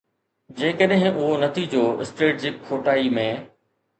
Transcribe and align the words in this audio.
جيڪڏهن 0.61 1.03
اهو 1.09 1.27
نتيجو 1.43 1.83
اسٽريٽجڪ 2.05 2.57
کوٽائي 2.71 3.15
۾ 3.21 3.29